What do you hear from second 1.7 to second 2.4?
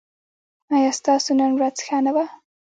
ښه نه وه؟